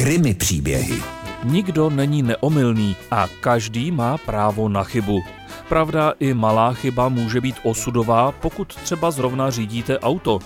[0.00, 1.19] Krimi příběhy.
[1.44, 5.22] Nikdo není neomylný a každý má právo na chybu.
[5.68, 10.38] Pravda, i malá chyba může být osudová, pokud třeba zrovna řídíte auto.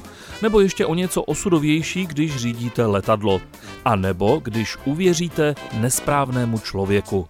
[0.43, 3.41] Nebo ještě o něco osudovější, když řídíte letadlo.
[3.85, 7.29] A nebo když uvěříte nesprávnému člověku.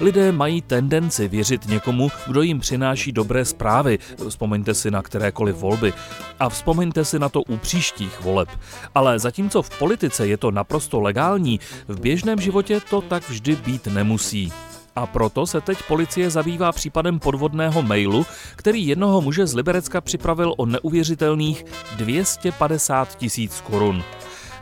[0.00, 3.98] Lidé mají tendenci věřit někomu, kdo jim přináší dobré zprávy.
[4.28, 5.92] Vzpomeňte si na kterékoliv volby.
[6.40, 8.48] A vzpomeňte si na to u příštích voleb.
[8.94, 13.86] Ale zatímco v politice je to naprosto legální, v běžném životě to tak vždy být
[13.86, 14.52] nemusí.
[14.96, 20.54] A proto se teď policie zabývá případem podvodného mailu, který jednoho muže z Liberecka připravil
[20.56, 21.64] o neuvěřitelných
[21.96, 24.02] 250 tisíc korun.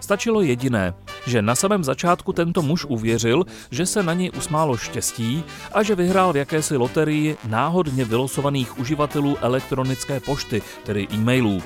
[0.01, 0.95] Stačilo jediné,
[1.27, 5.95] že na samém začátku tento muž uvěřil, že se na něj usmálo štěstí a že
[5.95, 11.63] vyhrál v jakési loterii náhodně vylosovaných uživatelů elektronické pošty, tedy e-mailů.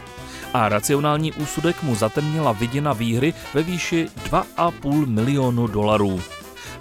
[0.54, 6.20] A racionální úsudek mu zatemnila vidina výhry ve výši 2,5 milionu dolarů.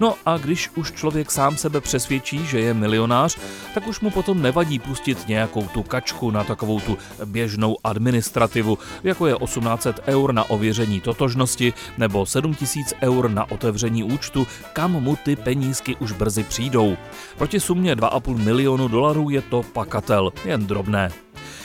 [0.01, 3.37] No a když už člověk sám sebe přesvědčí, že je milionář,
[3.73, 9.27] tak už mu potom nevadí pustit nějakou tu kačku na takovou tu běžnou administrativu, jako
[9.27, 15.35] je 1800 eur na ověření totožnosti nebo 7000 eur na otevření účtu, kam mu ty
[15.35, 16.97] penízky už brzy přijdou.
[17.37, 21.11] Proti sumě 2,5 milionu dolarů je to pakatel, jen drobné.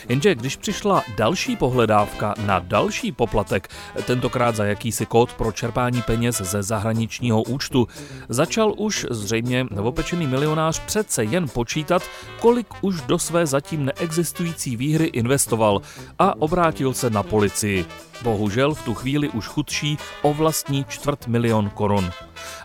[0.09, 3.69] Jenže když přišla další pohledávka na další poplatek,
[4.07, 7.89] tentokrát za jakýsi kód pro čerpání peněz ze zahraničního účtu,
[8.29, 12.03] začal už zřejmě novopečený milionář přece jen počítat,
[12.41, 15.83] kolik už do své zatím neexistující výhry investoval
[16.19, 17.85] a obrátil se na policii.
[18.23, 22.11] Bohužel v tu chvíli už chudší o vlastní čtvrt milion korun.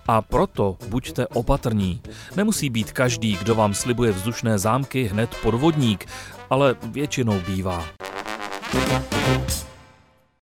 [0.07, 2.01] A proto buďte opatrní.
[2.35, 6.07] Nemusí být každý, kdo vám slibuje vzdušné zámky, hned podvodník
[6.51, 7.85] ale většinou bývá.